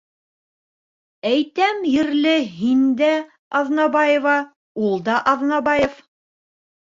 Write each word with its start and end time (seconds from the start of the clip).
Әйтәм 1.31 1.83
ерле 1.95 2.31
һин 2.61 2.81
дә 3.01 3.09
Аҙнабаева, 3.61 4.33
ул 4.87 4.99
да 5.11 5.19
Аҙнабаев. 5.35 6.01